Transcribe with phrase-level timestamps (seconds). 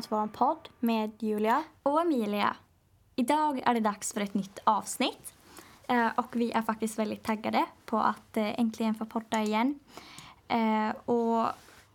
[0.00, 1.62] välkomna till vår podd med Julia.
[1.82, 2.56] Och Emilia.
[3.16, 5.34] Idag är det dags för ett nytt avsnitt.
[5.88, 9.78] Eh, och vi är faktiskt väldigt taggade på att eh, äntligen få podda igen.
[10.48, 11.46] Eh, och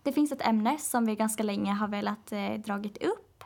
[0.04, 2.34] det finns ett ämne som vi ganska länge har velat
[2.66, 3.44] dragit upp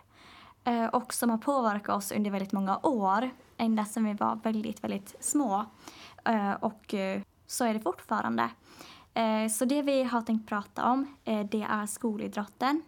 [0.91, 5.16] och som har påverkat oss under väldigt många år, ända sedan vi var väldigt, väldigt
[5.20, 5.66] små.
[6.59, 6.95] Och
[7.48, 8.50] så är det fortfarande.
[9.52, 12.81] Så det vi har tänkt prata om, det är skolidrotten.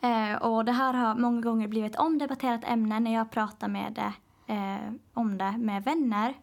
[0.00, 4.12] Eh, och det här har många gånger blivit omdebatterat ämne när jag pratar med,
[4.46, 6.34] eh, om det med vänner.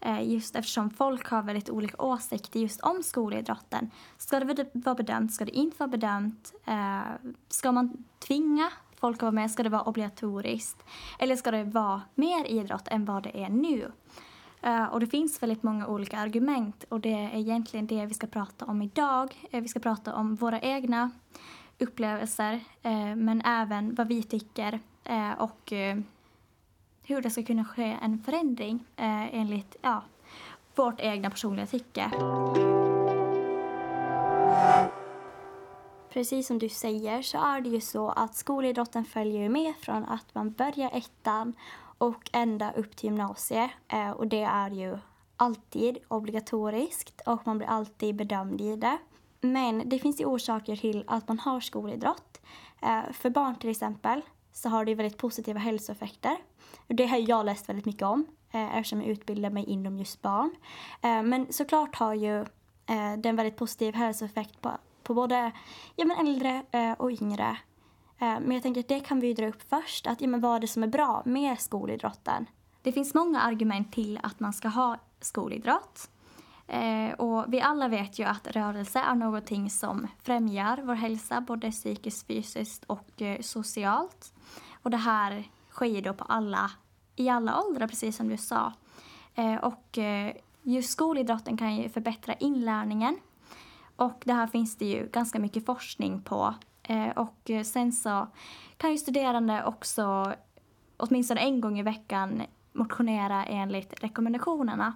[0.00, 3.90] Eh, just eftersom folk har väldigt olika åsikter just om skolidrotten.
[4.18, 5.32] Ska det vara bedömt?
[5.32, 6.52] Ska det inte vara bedömt?
[6.64, 7.00] Eh,
[7.48, 8.70] ska man tvinga
[9.00, 9.50] folk att vara med?
[9.50, 10.84] Ska det vara obligatoriskt?
[11.18, 13.92] Eller ska det vara mer idrott än vad det är nu?
[14.62, 18.26] Eh, och det finns väldigt många olika argument och det är egentligen det vi ska
[18.26, 19.48] prata om idag.
[19.50, 21.10] Eh, vi ska prata om våra egna
[21.80, 25.98] upplevelser eh, men även vad vi tycker eh, och eh,
[27.02, 30.02] hur det ska kunna ske en förändring eh, enligt ja,
[30.74, 32.10] vårt egna personliga tycke.
[36.12, 40.34] Precis som du säger så är det ju så att skolidrotten följer med från att
[40.34, 41.54] man börjar ettan
[41.98, 43.70] och ända upp till gymnasiet.
[43.88, 44.98] Eh, och det är ju
[45.36, 48.98] alltid obligatoriskt och man blir alltid bedömd i det.
[49.40, 52.40] Men det finns ju orsaker till att man har skolidrott.
[52.82, 54.20] Eh, för barn till exempel
[54.52, 56.36] så har det väldigt positiva hälsoeffekter.
[56.86, 60.54] Det har jag läst väldigt mycket om eh, eftersom jag utbildar mig inom just barn.
[61.02, 62.44] Eh, men såklart har ju
[63.18, 64.70] det en väldigt positiv hälsoeffekt på,
[65.02, 65.52] på både
[65.96, 66.64] ja, men äldre
[66.98, 67.56] och yngre.
[68.18, 70.06] Men jag tänker att det kan vi dra upp först.
[70.06, 72.46] Att, ja, men vad är det som är bra med skolidrotten?
[72.82, 76.10] Det finns många argument till att man ska ha skolidrott.
[76.70, 81.70] Eh, och vi alla vet ju att rörelse är någonting som främjar vår hälsa både
[81.70, 84.32] psykiskt, fysiskt och eh, socialt.
[84.82, 86.70] Och det här sker då på alla,
[87.16, 88.72] i alla åldrar, precis som du sa.
[89.34, 90.32] Eh, och eh,
[90.62, 93.16] just skolidrotten kan ju förbättra inlärningen.
[93.96, 96.54] Och det här finns det ju ganska mycket forskning på.
[96.82, 98.28] Eh, och eh, sen så
[98.76, 100.34] kan ju studerande också
[100.96, 102.42] åtminstone en gång i veckan
[102.72, 104.94] motionera enligt rekommendationerna.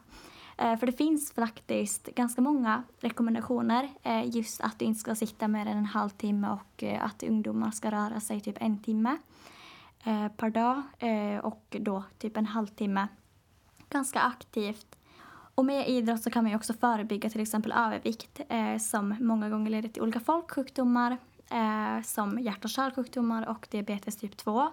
[0.57, 5.49] Eh, för det finns faktiskt ganska många rekommendationer eh, just att du inte ska sitta
[5.49, 9.17] mer än en halvtimme och eh, att ungdomar ska röra sig typ en timme
[10.37, 10.83] per dag
[11.43, 13.09] och då typ en halvtimme
[13.91, 14.97] ganska aktivt.
[15.55, 18.41] Och med idrott så kan man också förebygga till exempel övervikt
[18.81, 21.17] som många gånger leder till olika folksjukdomar
[22.03, 24.71] som hjärt och kärlsjukdomar och diabetes typ 2.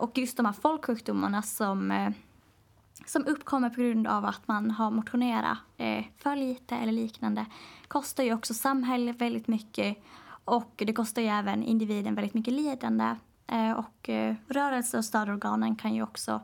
[0.00, 2.12] och just de här folksjukdomarna som
[3.06, 7.46] som uppkommer på grund av att man har motionerat eh, för lite eller liknande
[7.88, 9.96] kostar ju också samhället väldigt mycket
[10.44, 13.16] och det kostar ju även individen väldigt mycket lidande.
[13.46, 16.40] Eh, och eh, rörelse och stödorganen kan ju också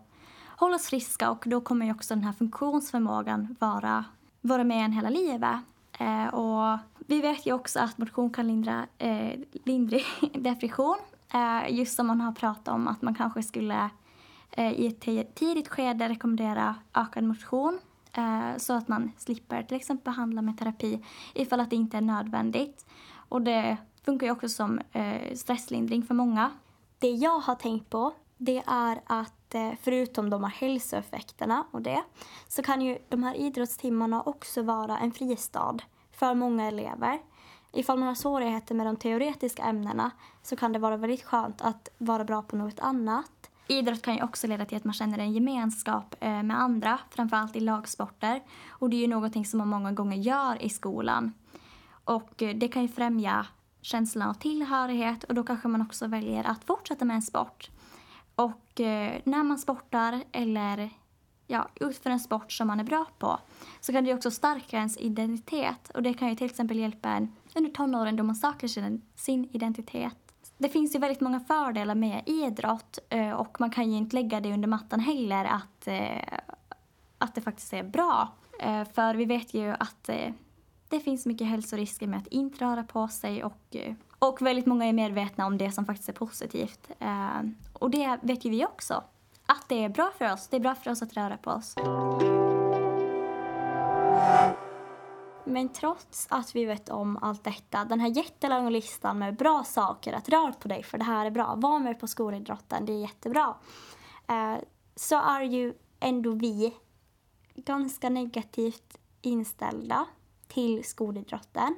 [0.47, 4.05] hållas friska och då kommer ju också den här funktionsförmågan vara,
[4.41, 5.57] vara med en hela livet.
[5.99, 10.05] Eh, och vi vet ju också att motion kan lindra eh, lindrig
[10.35, 10.99] depression.
[11.35, 13.91] Eh, just som man har pratat om att man kanske skulle
[14.53, 17.81] Eh, i ett tidigt skede rekommendera ökad motion
[18.13, 22.01] eh, så att man slipper till exempel behandla med terapi ifall att det inte är
[22.01, 22.87] nödvändigt.
[23.29, 26.51] Och det funkar ju också som eh, stresslindring för många.
[26.99, 29.35] Det jag har tänkt på det är att
[29.83, 32.03] förutom de här hälsoeffekterna och det
[32.49, 35.77] så kan ju de här idrottstimmarna också vara en fristad
[36.13, 37.19] för många elever.
[37.73, 40.11] Ifall man har svårigheter med de teoretiska ämnena
[40.43, 44.23] så kan det vara väldigt skönt att vara bra på något annat Idrott kan ju
[44.23, 48.43] också leda till att man känner en gemenskap eh, med andra, framförallt i lagsporter.
[48.69, 51.33] Och det är ju någonting som man många gånger gör i skolan.
[52.05, 53.47] Och eh, det kan ju främja
[53.81, 57.71] känslan av tillhörighet och då kanske man också väljer att fortsätta med en sport.
[58.35, 60.91] Och eh, när man sportar eller
[61.47, 63.39] ja, utför en sport som man är bra på
[63.81, 67.33] så kan det också stärka ens identitet och det kan ju till exempel hjälpa en
[67.55, 68.69] under tonåren då man saknar
[69.17, 70.30] sin identitet
[70.61, 74.41] det finns ju väldigt många fördelar med idrott eh, och man kan ju inte lägga
[74.41, 76.39] det under mattan heller att, eh,
[77.19, 78.29] att det faktiskt är bra.
[78.61, 80.11] Eh, för vi vet ju att
[80.89, 83.77] det finns mycket hälsorisker med att inte röra på sig och,
[84.19, 86.91] och väldigt många är medvetna om det som faktiskt är positivt.
[87.73, 89.05] Och det vet ju vi också.
[89.47, 90.49] Att det är bra för oss.
[90.49, 91.75] Det är bra för oss att röra på oss.
[95.45, 100.13] Men trots att vi vet om allt detta, den här jättelånga listan med bra saker
[100.13, 103.01] att röra på dig för det här är bra, var med på skolidrotten, det är
[103.01, 103.55] jättebra.
[104.29, 104.57] Eh,
[104.97, 106.75] så är ju ändå vi
[107.55, 110.07] ganska negativt inställda
[110.49, 111.75] till skolidrotten.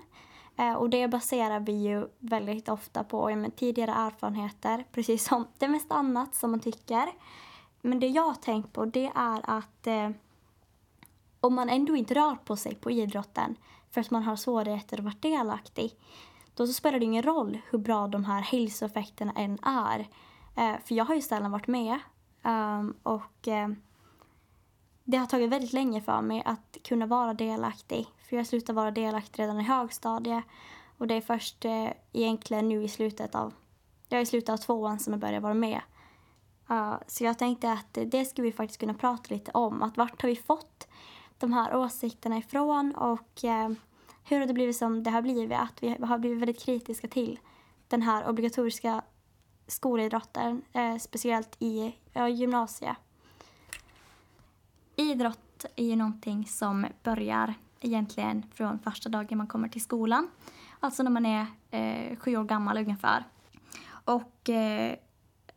[0.56, 5.68] Eh, och det baserar vi ju väldigt ofta på ja, tidigare erfarenheter, precis som det
[5.68, 7.12] mesta annat som man tycker.
[7.80, 10.10] Men det jag har tänkt på det är att eh,
[11.42, 13.56] om man ändå inte rör på sig på idrotten
[13.90, 15.96] för att man har svårigheter att vara delaktig,
[16.54, 20.00] då så spelar det ingen roll hur bra de här hälsoeffekterna än är.
[20.56, 21.98] Eh, för jag har ju sällan varit med
[22.44, 23.68] um, och eh,
[25.04, 28.06] det har tagit väldigt länge för mig att kunna vara delaktig.
[28.28, 30.44] För jag slutade vara delaktig redan i högstadiet
[30.98, 33.54] och det är först eh, egentligen nu i slutet av,
[34.08, 35.80] jag är i slutet av tvåan som jag började vara med.
[36.70, 39.82] Uh, så jag tänkte att det ska vi faktiskt kunna prata lite om.
[39.82, 40.88] Att vart har vi fått
[41.42, 43.70] de här åsikterna ifrån och eh,
[44.24, 45.58] hur har det blivit som det har blivit?
[45.58, 47.38] Att vi har blivit väldigt kritiska till
[47.88, 49.02] den här obligatoriska
[49.66, 51.94] skolidrotten, eh, speciellt i
[52.30, 52.96] gymnasiet.
[54.96, 60.28] Idrott är ju någonting som börjar egentligen från första dagen man kommer till skolan.
[60.80, 63.24] Alltså när man är eh, sju år gammal ungefär.
[64.04, 64.96] Och eh,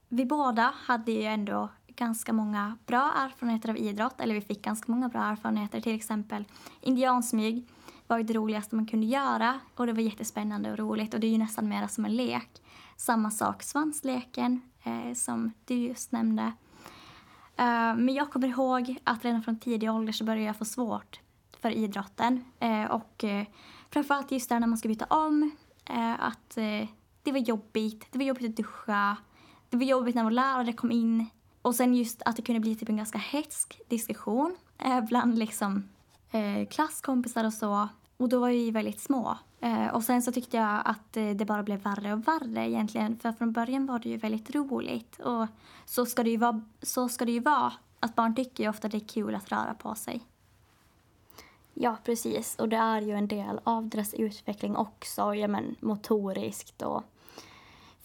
[0.09, 4.21] vi båda hade ju ändå ganska många bra erfarenheter av idrott.
[4.21, 5.81] Eller vi fick ganska många bra erfarenheter.
[5.81, 6.45] Till exempel
[6.81, 7.67] indiansmyg
[8.07, 9.59] var ju det roligaste man kunde göra.
[9.75, 11.13] Och det var jättespännande och roligt.
[11.13, 12.49] Och det är ju nästan mer som en lek.
[12.97, 16.53] Samma sak svansleken eh, som du just nämnde.
[17.59, 21.19] Uh, men jag kommer ihåg att redan från tidig ålder så började jag få svårt
[21.61, 22.43] för idrotten.
[22.59, 23.45] eh, och eh,
[23.89, 25.51] framförallt just där när man ska byta om.
[25.85, 26.87] Eh, att eh,
[27.23, 28.07] det var jobbigt.
[28.11, 29.17] Det var jobbigt att duscha
[29.69, 31.29] det var jobbigt när vår lärare kom in.
[31.65, 35.89] Och sen just att det kunde bli typ en ganska hetsk diskussion eh, bland liksom
[36.31, 37.87] eh, klasskompisar och så.
[38.17, 39.37] Och då var vi väldigt små.
[39.59, 43.19] Eh, och sen så tyckte jag att eh, det bara blev värre och värre egentligen.
[43.19, 45.19] För från början var det ju väldigt roligt.
[45.19, 45.47] Och
[45.85, 46.61] så ska det ju vara.
[46.81, 47.73] Så ska det ju vara.
[47.99, 50.21] Att barn tycker ju ofta det är kul att röra på sig.
[51.73, 52.55] Ja, precis.
[52.55, 57.03] Och det är ju en del av deras utveckling också, ja, men, motoriskt och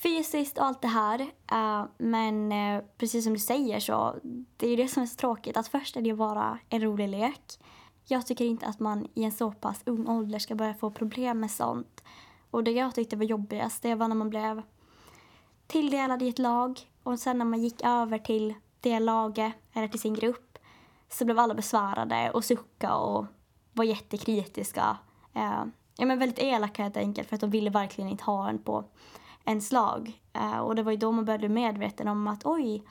[0.03, 1.21] fysiskt och allt det här.
[1.53, 4.17] Uh, men uh, precis som du säger så
[4.57, 5.57] det är ju det som är så tråkigt.
[5.57, 7.59] Att först är det bara en rolig lek.
[8.07, 11.41] Jag tycker inte att man i en så pass ung ålder ska börja få problem
[11.41, 12.05] med sånt.
[12.51, 14.63] Och det jag tyckte var jobbigast det var när man blev
[15.67, 20.01] tilldelad i ett lag och sen när man gick över till det laget eller till
[20.01, 20.59] sin grupp
[21.09, 23.27] så blev alla besvärade och suckade och
[23.73, 24.97] var jättekritiska.
[25.37, 25.65] Uh,
[25.97, 28.85] ja, men väldigt elaka helt enkelt för att de ville verkligen inte ha en på
[29.51, 30.21] ens lag.
[30.33, 32.83] Eh, och det var ju då man började bli medveten om att oj,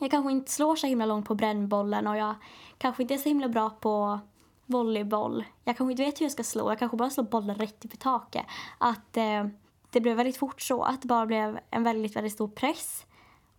[0.00, 2.34] jag kanske inte slår så himla långt på brännbollen och jag
[2.78, 4.20] kanske inte är så himla bra på
[4.66, 5.44] volleyboll.
[5.64, 7.94] Jag kanske inte vet hur jag ska slå, jag kanske bara slår bollen rätt upp
[7.94, 8.46] i taket.
[8.78, 9.46] Att eh,
[9.90, 13.06] det blev väldigt fort så, att det bara blev en väldigt, väldigt stor press.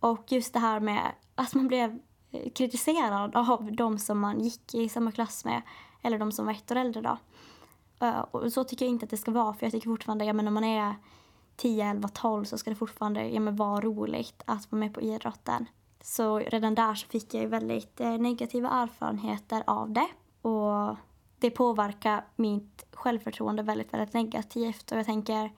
[0.00, 1.98] Och just det här med att man blev
[2.30, 5.62] eh, kritiserad av de som man gick i samma klass med,
[6.02, 7.18] eller de som var ett år äldre då.
[8.02, 10.32] Uh, och så tycker jag inte att det ska vara, för jag tycker fortfarande, ja
[10.32, 10.94] men om man är
[11.60, 15.00] 10, 11, 12 så ska det fortfarande ja, men vara roligt att vara med på
[15.00, 15.66] idrotten.
[16.00, 20.08] Så redan där så fick jag väldigt eh, negativa erfarenheter av det.
[20.48, 20.96] Och
[21.38, 24.92] det påverkar mitt självförtroende väldigt, väldigt negativt.
[24.92, 25.52] Och jag tänker,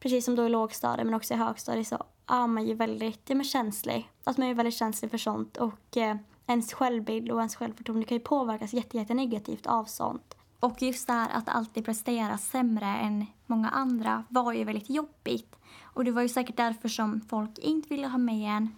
[0.00, 3.34] precis som då i lågstadiet men också i högstadiet så är man ju väldigt ja,
[3.34, 4.10] men känslig.
[4.24, 5.56] Att man är väldigt känslig för sånt.
[5.56, 10.35] Och eh, ens självbild och ens självförtroende kan ju påverkas jätte, jätte negativt av sånt.
[10.60, 15.56] Och just det här att alltid prestera sämre än många andra var ju väldigt jobbigt.
[15.82, 18.76] Och det var ju säkert därför som folk inte ville ha med en.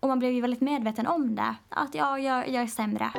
[0.00, 1.54] Och man blev ju väldigt medveten om det.
[1.68, 3.12] Att ja, jag, jag är sämre.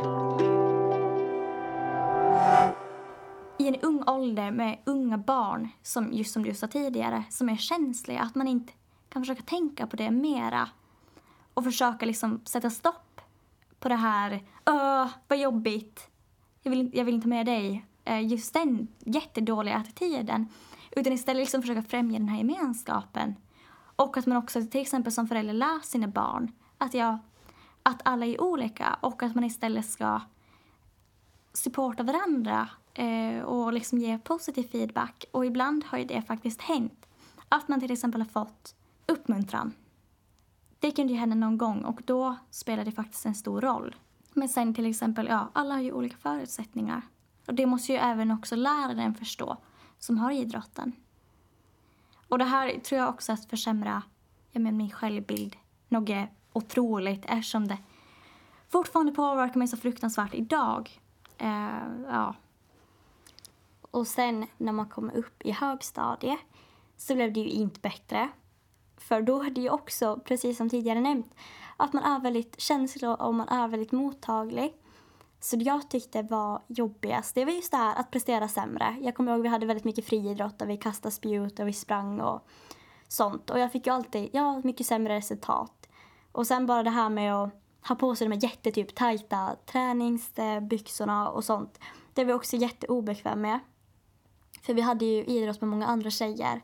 [3.58, 7.56] I en ung ålder med unga barn, som just som du sa tidigare, som är
[7.56, 8.74] känsliga, att man inte
[9.10, 10.70] kan försöka tänka på det mera.
[11.54, 13.22] Och försöka liksom sätta stopp
[13.80, 16.10] på det här, öh, vad jobbigt
[16.66, 20.48] jag vill, jag vill inte med dig, eh, just den jättedåliga attityden.
[20.92, 23.36] Utan istället liksom försöka främja den här gemenskapen.
[23.96, 27.18] Och att man också till exempel som förälder lär sina barn att, jag,
[27.84, 30.22] att alla är olika och att man istället ska
[31.54, 35.26] supporta varandra eh, och liksom ge positiv feedback.
[35.32, 37.06] Och ibland har ju det faktiskt hänt.
[37.50, 39.74] Att man till exempel har fått uppmuntran.
[40.80, 43.96] Det kunde ju hända någon gång och då spelar det faktiskt en stor roll.
[44.38, 47.02] Men sen till exempel, ja, alla har ju olika förutsättningar.
[47.48, 49.58] Och det måste ju även också läraren förstå,
[50.00, 50.92] som har idrotten.
[52.30, 54.04] Och det här tror jag också att försämra
[54.52, 55.56] ja, men min självbild
[55.88, 57.78] något otroligt eftersom det
[58.70, 61.02] fortfarande påverkar mig så fruktansvärt idag.
[61.42, 62.36] Uh, ja.
[63.82, 66.40] Och sen när man kom upp i högstadiet
[66.98, 68.30] så blev det ju inte bättre.
[68.98, 71.36] För då är det ju också, precis som tidigare nämnt,
[71.78, 74.74] att man är väldigt känslig och man är väldigt mottaglig.
[75.40, 78.96] Så det jag tyckte var jobbigast, det var just det här att prestera sämre.
[79.02, 82.22] Jag kommer ihåg vi hade väldigt mycket friidrott där vi kastade spjut och vi sprang
[82.22, 82.48] och
[83.08, 83.50] sånt.
[83.50, 85.90] Och jag fick ju alltid, ja, mycket sämre resultat.
[86.32, 91.30] Och sen bara det här med att ha på sig de här jättetyp tajta träningsbyxorna
[91.30, 91.80] och sånt.
[92.14, 93.60] Det var jag också jätteobekväm med.
[94.62, 96.62] För vi hade ju idrott med många andra tjejer.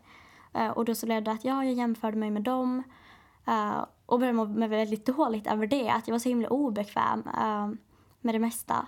[0.53, 2.83] Eh, och då så blev det att ja, jag jämförde mig med dem.
[3.47, 5.89] Eh, och började må väldigt dåligt över det.
[5.89, 7.73] Att jag var så himla obekväm uh,
[8.21, 8.87] med det mesta.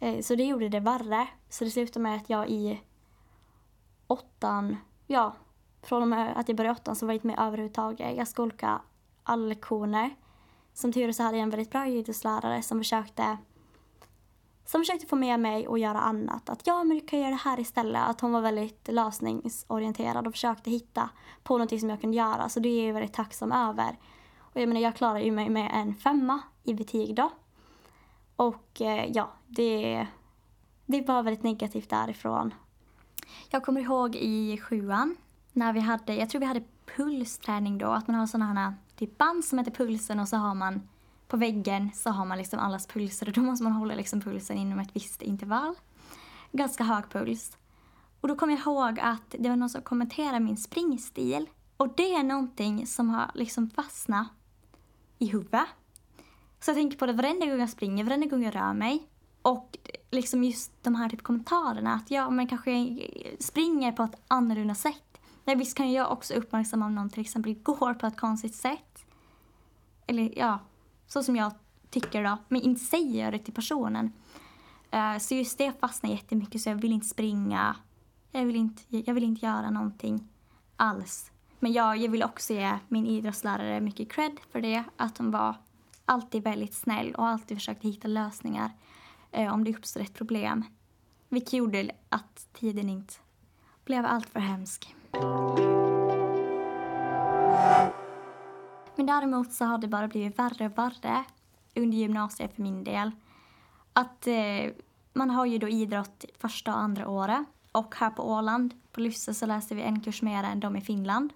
[0.00, 1.28] Eh, så det gjorde det värre.
[1.48, 2.80] Så det slutade med att jag i
[4.06, 5.34] åttan, ja,
[5.82, 8.16] från och med att jag började åttan så var jag inte med överhuvudtaget.
[8.16, 8.78] Jag skolkade
[9.22, 10.14] alla lektioner.
[10.74, 13.38] Som tur så hade jag en väldigt bra idrottslärare som försökte
[14.64, 16.48] som försökte få med mig att göra annat.
[16.48, 18.02] Att ja, men du kan göra det här istället.
[18.02, 21.10] Att hon var väldigt lösningsorienterad och försökte hitta
[21.42, 22.48] på någonting som jag kunde göra.
[22.48, 23.96] Så det är jag väldigt tacksam över.
[24.54, 27.30] Och jag menar, jag klarade ju mig med en femma i betyg då.
[28.36, 30.06] Och eh, ja, det,
[30.86, 32.54] det var väldigt negativt därifrån.
[33.50, 35.16] Jag kommer ihåg i sjuan
[35.52, 36.62] när vi hade, jag tror vi hade
[36.96, 40.54] pulsträning då, att man har sådana här typ band som heter pulsen och så har
[40.54, 40.88] man
[41.28, 44.58] på väggen så har man liksom allas pulser och då måste man hålla liksom pulsen
[44.58, 45.74] inom ett visst intervall.
[46.52, 47.56] Ganska hög puls.
[48.20, 51.48] Och då kommer jag ihåg att det var någon som kommenterade min springstil.
[51.76, 54.28] Och det är någonting som har liksom fastnat
[55.18, 55.66] i huvudet.
[56.60, 59.08] Så jag tänker på det varenda gång jag springer, varenda gång jag rör mig.
[59.42, 59.78] Och
[60.10, 62.98] liksom just de här typ kommentarerna att ja, men kanske
[63.38, 65.20] springer på ett annorlunda sätt.
[65.44, 69.06] Nej, visst kan jag också uppmärksamma om någon till exempel går på ett konstigt sätt.
[70.06, 70.58] Eller ja,
[71.06, 71.52] så som jag
[71.90, 74.12] tycker då, men inte säger det till personen.
[74.94, 77.76] Uh, så just det fastnar jättemycket så jag vill inte springa.
[78.30, 80.28] Jag vill inte, jag vill inte göra någonting
[80.76, 81.30] alls.
[81.64, 84.84] Men jag, jag vill också ge min idrottslärare mycket cred för det.
[84.96, 85.56] Att hon var
[86.04, 88.70] alltid väldigt snäll och alltid försökte hitta lösningar
[89.30, 90.64] eh, om det uppstod ett problem.
[91.28, 93.14] Vilket gjorde att tiden inte
[93.84, 94.94] blev alltför hemsk.
[98.96, 101.24] Men däremot så har det bara blivit värre och värre
[101.74, 103.10] under gymnasiet för min del.
[103.92, 104.72] Att eh,
[105.12, 107.46] man har ju då idrott första och andra året.
[107.72, 110.80] Och här på Åland, på Lysse, så läser vi en kurs mer än de i
[110.80, 111.32] Finland.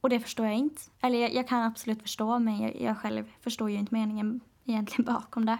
[0.00, 0.82] Och det förstår jag inte.
[1.00, 5.14] Eller jag, jag kan absolut förstå, men jag, jag, själv förstår ju inte meningen egentligen
[5.14, 5.58] bakom det.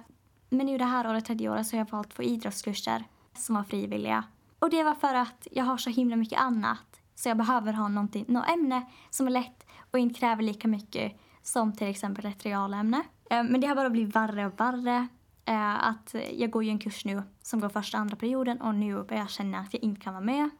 [0.48, 3.04] Men nu det här året, tredje året, så har jag valt två idrottskurser
[3.36, 4.24] som var frivilliga.
[4.58, 7.00] Och det var för att jag har så himla mycket annat.
[7.14, 8.16] Så jag behöver ha något
[8.48, 13.02] ämne som är lätt och inte kräver lika mycket som till exempel ett realämne.
[13.30, 15.08] Eh, men det har bara blivit värre och värre.
[15.44, 18.94] Eh, att jag går ju en kurs nu som går första andra perioden och nu
[18.94, 20.50] börjar jag känna att jag inte kan vara med.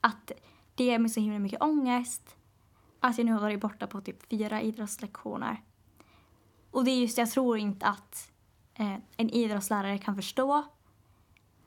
[0.00, 0.32] Att
[0.74, 2.36] det ger mig så himla mycket ångest.
[3.00, 5.62] Att jag nu har varit borta på typ fyra idrottslektioner.
[6.70, 8.30] Och det är just jag tror inte att
[8.74, 10.64] eh, en idrottslärare kan förstå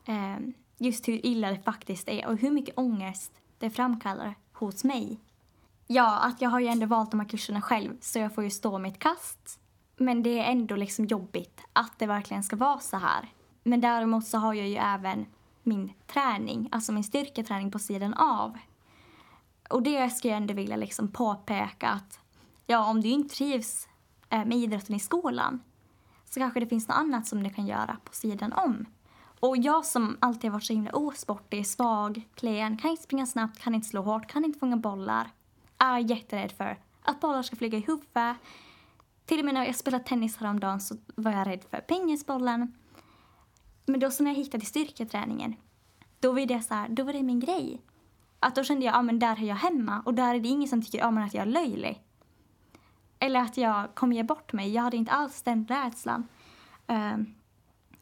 [0.04, 0.36] eh,
[0.78, 5.20] just hur illa det faktiskt är och hur mycket ångest det framkallar hos mig.
[5.86, 8.50] Ja, att jag har ju ändå valt de här kurserna själv så jag får ju
[8.50, 9.60] stå mitt kast.
[9.96, 13.32] Men det är ändå liksom jobbigt att det verkligen ska vara så här.
[13.62, 15.26] Men däremot så har jag ju även
[15.62, 18.58] min träning, alltså min styrketräning på sidan av.
[19.72, 22.20] Och det skulle jag ändå vilja liksom påpeka att
[22.66, 23.88] ja, om du inte trivs
[24.30, 25.60] eh, med idrotten i skolan
[26.24, 28.86] så kanske det finns något annat som du kan göra på sidan om.
[29.40, 33.58] Och jag som alltid har varit så himla osportig, svag, klen, kan inte springa snabbt,
[33.58, 35.30] kan inte slå hårt, kan inte fånga bollar
[35.78, 38.36] är jätterädd för att bollar ska flyga i huvudet.
[39.24, 42.74] Till och med när jag spelade tennis häromdagen så var jag rädd för pingisbollen.
[43.86, 45.54] Men då så när jag hittade styrketräningen,
[46.20, 47.80] då var det så här, då var det min grej.
[48.42, 50.68] Att då kände jag, ja men där är jag hemma och där är det ingen
[50.68, 52.02] som tycker, om ah, att jag är löjlig.
[53.18, 54.72] Eller att jag kommer ge bort mig.
[54.72, 56.28] Jag hade inte alls den rädslan.
[56.86, 57.34] Um,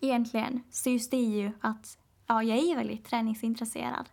[0.01, 0.63] egentligen.
[0.71, 4.09] Så just det är ju att, ja jag är väldigt träningsintresserad.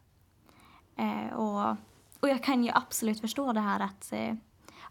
[1.00, 1.78] Uh, och
[2.20, 4.34] och jag kan ju absolut förstå det här att, uh,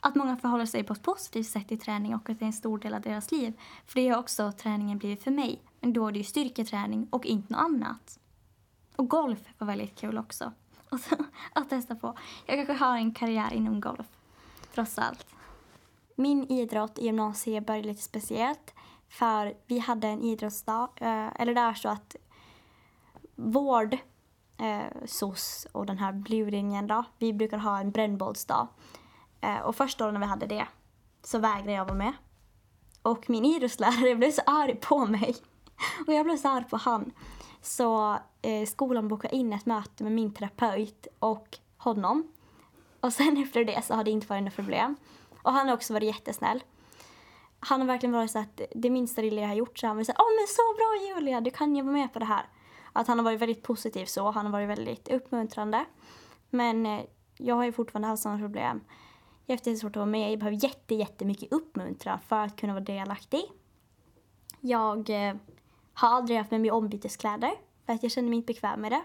[0.00, 2.52] att många förhåller sig på ett positivt sätt i träning och att det är en
[2.52, 3.52] stor del av deras liv.
[3.86, 5.62] För det har också träningen blivit för mig.
[5.80, 8.18] Men då är det ju styrketräning och inte något annat.
[8.96, 10.52] Och golf var väldigt kul också.
[11.52, 12.14] att testa på.
[12.46, 14.06] Jag kanske har en karriär inom golf,
[14.74, 15.26] trots allt.
[16.16, 18.74] Min idrott i gymnasiet började lite speciellt.
[19.08, 22.16] För vi hade en idrottsdag, eh, eller det är så att
[23.34, 23.96] vård
[24.58, 27.04] eh, SOS och den här bluringen då.
[27.18, 28.68] Vi brukar ha en brännbollsdag.
[29.40, 30.66] Eh, och första året när vi hade det
[31.22, 32.12] så vägrade jag vara med.
[33.02, 35.36] Och min idrottslärare blev så arg på mig.
[36.06, 37.12] Och jag blev så arg på han.
[37.66, 42.32] Så eh, skolan bokade in ett möte med min terapeut och honom.
[43.00, 44.96] Och sen efter det så har det inte varit några problem.
[45.42, 46.64] Och han har också varit jättesnäll.
[47.60, 49.96] han har verkligen varit så att det minsta lilla jag har gjort så har han
[49.96, 52.46] varit så åh men så bra Julia, du kan ju vara med på det här.
[52.92, 55.84] Att han har varit väldigt positiv så, han har varit väldigt uppmuntrande.
[56.50, 57.00] Men eh,
[57.38, 58.80] jag har ju fortfarande haft sådana problem.
[59.46, 62.72] Jag har haft svårt att vara med, jag behöver jätte, jättemycket uppmuntran för att kunna
[62.72, 63.42] vara delaktig.
[64.60, 65.34] Jag eh,
[65.96, 67.52] har aldrig haft med mig ombyteskläder
[67.86, 69.02] för att jag känner mig inte bekväm med det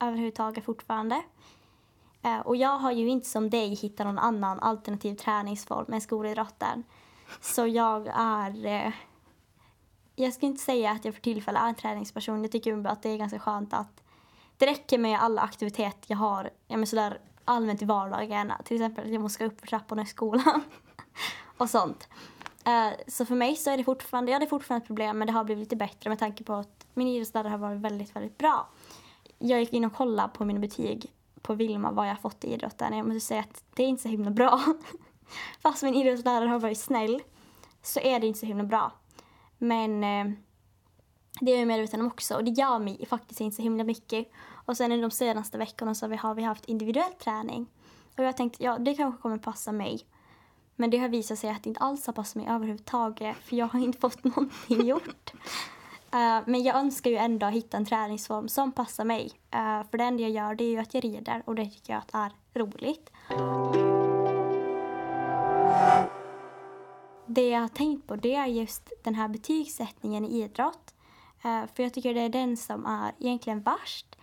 [0.00, 1.22] överhuvudtaget fortfarande.
[2.22, 6.84] Eh, och jag har ju inte som dig hittat någon annan alternativ träningsform än skolidrotten.
[7.40, 8.66] Så jag är...
[8.66, 8.92] Eh,
[10.18, 12.42] jag ska inte säga att jag för tillfället är en träningsperson.
[12.42, 14.02] Jag tycker att det är ganska skönt att
[14.56, 18.52] det räcker med alla aktiviteter jag har ja, men sådär allmänt i vardagen.
[18.64, 20.62] Till exempel att jag måste gå upp för trapporna i skolan
[21.56, 22.08] och sånt.
[22.66, 25.26] Eh, så för mig så är det fortfarande, ja, det är fortfarande ett problem men
[25.26, 28.38] det har blivit lite bättre med tanke på att min idrottslärare har varit väldigt, väldigt
[28.38, 28.68] bra.
[29.38, 32.96] Jag gick in och kollade på mina betyg på Vilma vad jag fått i idrotten.
[32.96, 34.60] Jag måste säga att det är inte så himla bra.
[35.60, 37.22] Fast min idrottslärare har varit snäll
[37.82, 38.92] så är det inte så himla bra.
[39.58, 40.36] Men eh,
[41.40, 44.30] det är jag medveten om också och det gör mig faktiskt inte så himla mycket.
[44.66, 47.66] Och sen i de senaste veckorna så har vi haft individuell träning.
[48.16, 50.06] Och jag tänkte, ja det kanske kommer passa mig.
[50.76, 53.66] Men det har visat sig att det inte alls har passat mig överhuvudtaget för jag
[53.66, 55.32] har inte fått någonting gjort.
[56.14, 59.30] Uh, men jag önskar ju ändå hitta en träningsform som passar mig.
[59.54, 61.92] Uh, för det enda jag gör det är ju att jag rider och det tycker
[61.92, 63.10] jag att är roligt.
[67.26, 70.94] Det jag har tänkt på det är just den här betygssättningen i idrott.
[71.44, 74.16] Uh, för jag tycker det är den som är egentligen värst.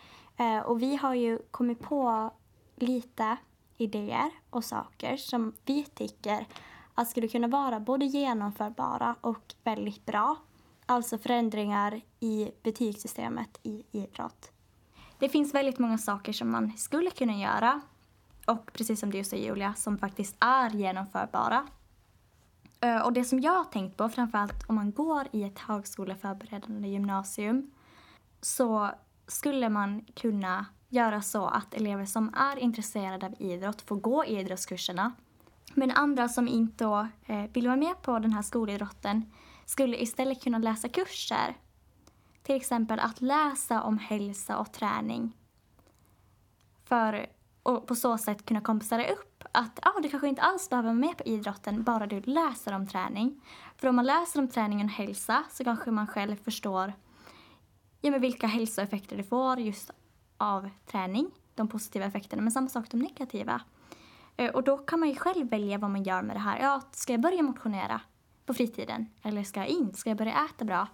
[0.66, 2.32] och vi har ju kommit på
[2.76, 3.38] lite
[3.84, 6.48] idéer och saker som vi tycker
[6.94, 10.36] att skulle kunna vara både genomförbara och väldigt bra.
[10.86, 14.52] Alltså förändringar i betygssystemet i idrott.
[15.20, 17.82] Det finns väldigt många saker som man skulle kunna göra
[18.46, 21.68] och precis som du säger Julia, som faktiskt är genomförbara.
[22.80, 26.88] Eh, och det som jag har tänkt på, framförallt om man går i ett högskoleförberedande
[26.88, 27.72] gymnasium,
[28.42, 28.92] så
[29.28, 35.12] skulle man kunna göra så att elever som är intresserade av idrott får gå idrottskurserna.
[35.74, 39.32] Men andra som inte eh, vill vara med på den här skolidrotten
[39.66, 41.58] skulle istället kunna läsa kurser.
[42.44, 45.38] Till exempel att läsa om hälsa och träning.
[46.86, 47.30] För
[47.64, 51.00] att på så sätt kunna kompensera upp att ah, du kanske inte alls behöver vara
[51.00, 53.42] med på idrotten bara du läser om träning.
[53.78, 56.94] För om man läser om träning och hälsa så kanske man själv förstår
[58.02, 59.92] ja, men vilka hälsoeffekter det får just
[60.44, 63.62] av träning, de positiva effekterna, men samma sak de negativa.
[64.38, 66.60] Eh, och då kan man ju själv välja vad man gör med det här.
[66.60, 68.02] Ja, ska jag börja motionera
[68.46, 69.06] på fritiden?
[69.22, 69.98] Eller ska jag inte?
[69.98, 70.88] Ska jag börja äta bra?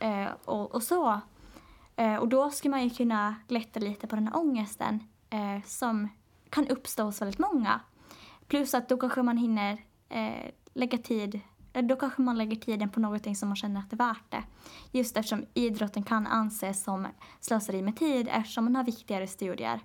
[0.00, 1.20] Eh, och, och så.
[1.96, 5.00] Eh, och då ska man ju kunna lätta lite på den här ångesten
[5.64, 6.08] som
[6.50, 7.80] kan uppstå hos väldigt många.
[8.46, 9.84] Plus att då kanske man hinner
[10.74, 11.40] lägga tid
[11.74, 14.30] Eh, då kanske man lägger tiden på någonting som man känner att det är värt
[14.30, 14.44] det.
[14.90, 17.06] Just eftersom idrotten kan anses som
[17.40, 19.80] slöseri med tid eftersom man har viktigare studier.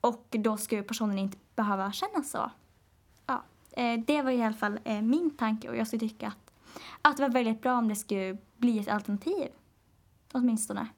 [0.00, 2.50] Och då skulle personen inte behöva känna så.
[3.26, 6.52] Ja, eh, det var i alla fall eh, min tanke och jag skulle tycka att,
[7.02, 9.48] att det var väldigt bra om det skulle bli ett alternativ.
[10.32, 10.88] Åtminstone.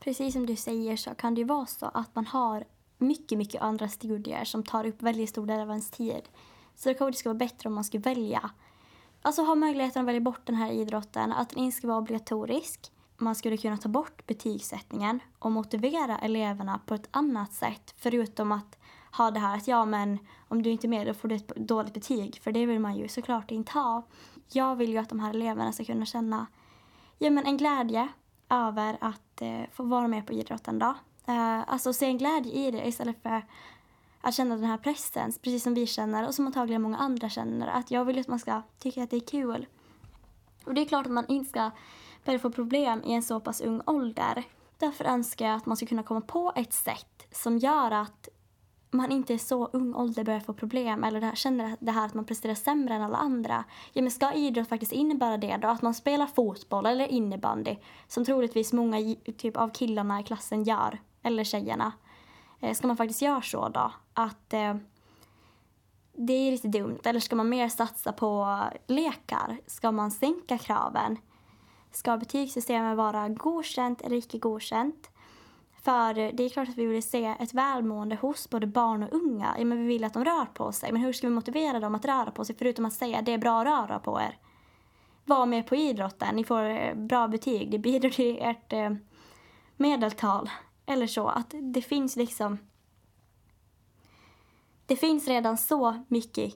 [0.00, 2.64] Precis som du säger så kan det ju vara så att man har
[2.98, 6.28] mycket, mycket andra studier som tar upp väldigt stor del av ens tid.
[6.74, 8.50] Så det kanske skulle vara bättre om man skulle välja.
[9.26, 12.92] Alltså ha möjligheten att välja bort den här idrotten, att den inte ska vara obligatorisk.
[13.16, 17.94] Man skulle kunna ta bort betygssättningen och motivera eleverna på ett annat sätt.
[17.96, 18.78] Förutom att
[19.16, 21.48] ha det här att ja men om du inte är med då får du ett
[21.56, 22.40] dåligt betyg.
[22.42, 24.06] För det vill man ju såklart inte ha.
[24.52, 26.46] Jag vill ju att de här eleverna ska kunna känna
[27.18, 28.08] ja, men en glädje
[28.48, 30.78] över att eh, få vara med på idrotten.
[30.78, 30.94] Då.
[31.26, 33.42] Eh, alltså se en glädje i det istället för
[34.24, 37.66] att känna den här pressen, precis som vi känner och som antagligen många andra känner.
[37.66, 39.66] Att jag vill att man ska tycka att det är kul.
[40.64, 41.70] Och det är klart att man inte ska
[42.24, 44.44] börja få problem i en så pass ung ålder.
[44.78, 48.28] Därför önskar jag att man ska kunna komma på ett sätt som gör att
[48.90, 52.06] man inte i så ung ålder börjar få problem eller det här, känner det här
[52.06, 53.64] att man presterar sämre än alla andra.
[53.92, 55.68] Ja, men ska idrott faktiskt innebära det då?
[55.68, 57.76] Att man spelar fotboll eller innebandy
[58.08, 61.92] som troligtvis många typ, av killarna i klassen gör, eller tjejerna.
[62.64, 63.92] Eh, ska man faktiskt göra så då?
[64.14, 64.74] Att eh,
[66.12, 66.98] det är lite dumt.
[67.04, 69.58] Eller ska man mer satsa på lekar?
[69.66, 71.16] Ska man sänka kraven?
[71.92, 75.10] Ska betygssystemet vara godkänt eller icke godkänt?
[75.82, 79.54] För det är klart att vi vill se ett välmående hos både barn och unga.
[79.58, 80.92] Ja, men vi vill att de rör på sig.
[80.92, 83.32] Men hur ska vi motivera dem att röra på sig förutom att säga att det
[83.32, 84.38] är bra att röra på er?
[85.24, 88.90] Var med på idrotten, ni får eh, bra betyg, det bidrar till ert eh,
[89.76, 90.50] medeltal.
[90.86, 92.58] Eller så, att det finns liksom...
[94.86, 96.54] Det finns redan så mycket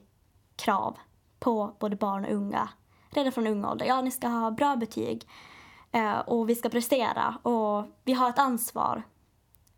[0.55, 0.97] krav
[1.39, 2.69] på både barn och unga
[3.09, 3.85] redan från ung ålder.
[3.85, 5.27] Ja, ni ska ha bra betyg
[5.91, 9.03] eh, och vi ska prestera och vi har ett ansvar.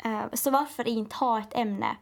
[0.04, 1.98] Eh, så varför inte ha ett ämne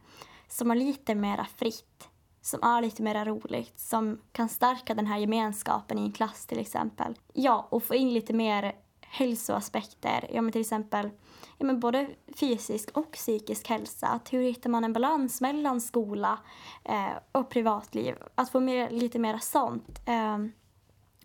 [0.48, 2.08] som är lite mera fritt,
[2.40, 6.58] som är lite mera roligt, som kan stärka den här gemenskapen i en klass till
[6.58, 7.18] exempel.
[7.32, 8.74] Ja, och få in lite mer
[9.10, 11.10] hälsoaspekter, ja men till exempel
[11.58, 14.06] ja, men både fysisk och psykisk hälsa.
[14.06, 16.38] Att hur hittar man en balans mellan skola
[16.84, 18.14] eh, och privatliv?
[18.34, 20.00] Att få mer, lite mer sånt.
[20.06, 20.38] Eh,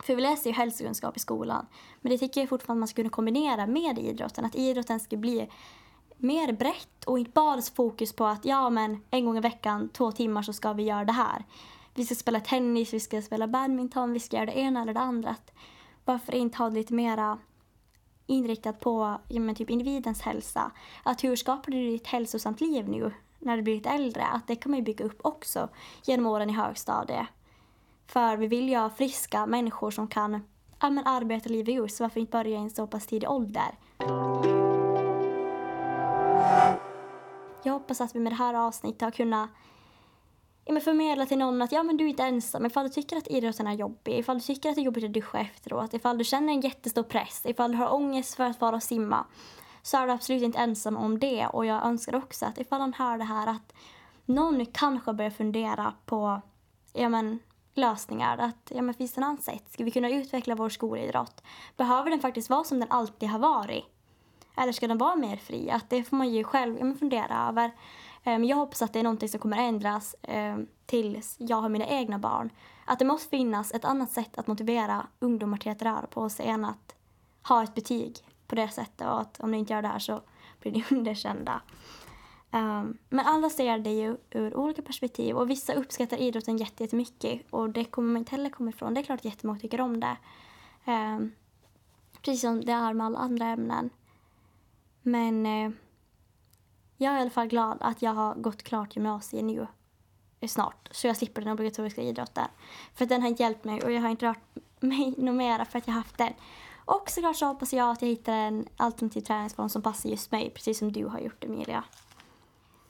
[0.04, 1.68] för vi läser ju hälsokunskap i skolan,
[2.02, 4.46] men det tycker jag fortfarande man ska kunna kombinera med idrotten.
[4.46, 5.50] Att idrotten ska bli
[6.18, 10.12] mer brett och inte bara fokus på att ja men en gång i veckan, två
[10.12, 11.44] timmar så ska vi göra det här.
[11.94, 15.00] Vi ska spela tennis, vi ska spela badminton, vi ska göra det ena eller det
[15.00, 15.36] andra.
[16.06, 17.40] varför inte ha lite mera
[18.26, 20.72] inriktat på ja, men typ individens hälsa.
[21.04, 24.24] Att hur skapar du ditt hälsosamt liv nu när du blir lite äldre?
[24.24, 25.70] Att det kan man ju bygga upp också
[26.04, 27.28] genom åren i högstadiet.
[28.08, 30.42] För vi vill ju ha friska människor som kan
[30.82, 33.78] ja, men arbeta livet ut, så varför inte börja i en så pass tidig ålder?
[37.64, 39.50] Jag hoppas att vi med det här avsnittet har kunnat
[40.66, 42.66] ja, men förmedla till någon att ja, men du är inte ensam.
[42.66, 45.14] Ifall du tycker att idrotten är jobbig, ifall du tycker att det är jobbigt att
[45.14, 48.76] duscha efteråt, ifall du känner en jättestor press, ifall du har ångest för att vara
[48.76, 49.26] och simma,
[49.82, 51.48] så är du absolut inte ensam om det.
[51.48, 53.74] Och jag önskar också att ifall han hör det här att
[54.26, 56.42] någon kanske börjar fundera på
[56.94, 57.40] ja, men,
[57.74, 58.38] lösningar.
[58.38, 59.64] Att, ja, men finns det något annat sätt?
[59.70, 61.44] Ska vi kunna utveckla vår skolidrott?
[61.78, 63.86] Behöver den faktiskt vara som den alltid har varit?
[64.58, 65.70] Eller ska den vara mer fri?
[65.70, 67.72] Att det får man ju själv ja, fundera över.
[68.26, 71.70] Eh, men jag hoppas att det är någonting som kommer ändras eh, tills jag har
[71.70, 72.50] mina egna barn.
[72.86, 76.48] Att det måste finnas ett annat sätt att motivera ungdomar till att röra på sig
[76.48, 76.96] än att
[77.48, 80.22] ha ett betyg på det sättet och att om ni inte gör det här så
[80.60, 81.62] blir ni underkända.
[82.52, 87.70] Um, men alla ser det ju ur olika perspektiv och vissa uppskattar idrotten jättemycket och
[87.70, 88.94] det kommer man inte heller komma ifrån.
[88.94, 90.18] Det är klart att jättemånga tycker om det.
[90.86, 91.32] Um,
[92.22, 93.90] precis som det är med alla andra ämnen.
[95.02, 95.72] Men uh,
[96.98, 99.68] jag är i alla fall glad att jag har gått klart gymnasiet nu
[100.40, 102.48] eh, snart så jag slipper den obligatoriska idrotten.
[102.94, 105.78] För den har inte hjälpt mig och jag har inte rört mig något mera för
[105.78, 106.34] att jag har haft den.
[106.86, 110.50] Och såklart så hoppas jag att jag hittar en alternativ träningsform som passar just mig,
[110.50, 111.84] precis som du har gjort Emilia.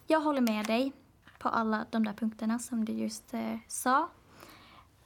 [0.08, 0.92] Jag håller med dig
[1.40, 4.10] på alla de där punkterna som du just eh, sa.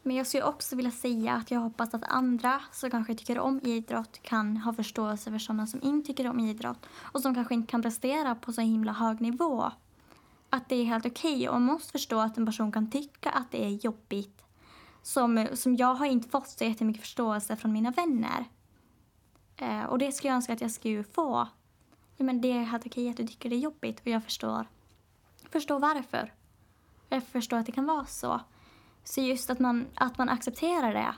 [0.04, 3.60] Men jag skulle också vilja säga att jag hoppas att andra som kanske tycker om
[3.64, 7.72] idrott kan ha förståelse för sådana som inte tycker om idrott och som kanske inte
[7.72, 9.72] kan prestera på så himla hög nivå.
[10.50, 13.30] Att det är helt okej okay och man måste förstå att en person kan tycka
[13.30, 14.44] att det är jobbigt.
[15.02, 18.46] Som, som jag har inte fått så jättemycket förståelse från mina vänner.
[19.56, 21.48] Eh, och det skulle jag önska att jag skulle få.
[22.18, 24.24] Ja, men det är helt okej okay att du tycker det är jobbigt och jag
[24.24, 24.68] förstår,
[25.52, 26.34] förstår varför.
[27.10, 28.42] Jag förstår att det kan vara så.
[29.10, 31.16] Så just att man, att man accepterar det.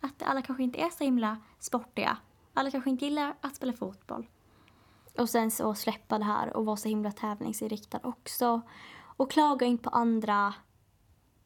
[0.00, 2.16] Att alla kanske inte är så himla sportiga.
[2.54, 4.26] Alla kanske inte gillar att spela fotboll.
[5.18, 8.62] Och sen så släppa det här och vara så himla tävlingsinriktad också.
[9.16, 10.54] Och klaga inte på andra.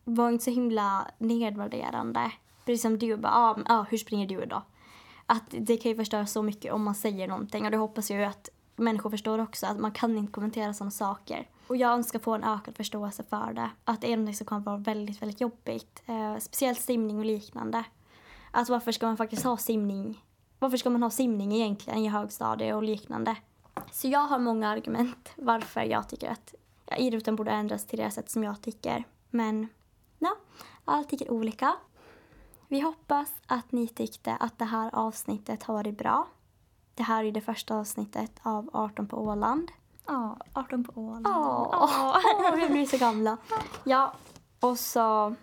[0.05, 2.33] Var inte så himla nedvärderande.
[2.65, 4.63] Precis som du bara, ah, ah, hur springer du då?
[5.27, 8.21] Att det kan ju förstöra så mycket om man säger någonting och det hoppas jag
[8.21, 11.49] ju att människor förstår också att man kan inte kommentera sådana saker.
[11.67, 13.71] Och jag önskar få en ökad förståelse för det.
[13.85, 16.03] Att det är något som kan vara väldigt, väldigt jobbigt.
[16.07, 17.85] Eh, speciellt simning och liknande.
[18.51, 20.25] Alltså varför ska man faktiskt ha simning?
[20.59, 23.37] Varför ska man ha simning egentligen i högstadiet och liknande?
[23.93, 26.55] Så jag har många argument varför jag tycker att
[26.87, 29.05] ja, idrotten borde ändras till det sätt som jag tycker.
[29.31, 29.69] Men
[30.19, 30.37] ja,
[30.85, 31.77] alla tycker olika.
[32.69, 36.29] Vi hoppas att ni tyckte att det här avsnittet har varit bra.
[36.97, 39.71] Det här är det första avsnittet av 18 på Åland.
[40.07, 41.27] Ja, 18 på Åland.
[41.27, 42.17] Åh,
[42.57, 43.37] vi blir så gamla.
[43.85, 44.13] Ja,
[44.61, 45.35] och så,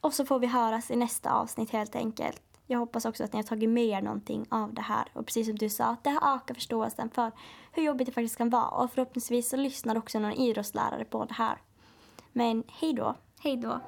[0.00, 2.42] och så får vi höras i nästa avsnitt helt enkelt.
[2.66, 5.08] Jag hoppas också att ni har tagit med er någonting av det här.
[5.12, 7.32] Och precis som du sa, att det har ökat förståelsen för
[7.72, 8.68] hur jobbigt det faktiskt kan vara.
[8.68, 11.58] Och förhoppningsvis så lyssnar också någon idrottslärare på det här.
[12.32, 13.14] Men hej då.
[13.40, 13.80] Hej då.